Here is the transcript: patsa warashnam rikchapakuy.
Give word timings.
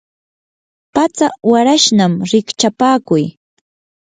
patsa 0.93 1.27
warashnam 1.51 2.13
rikchapakuy. 2.29 3.23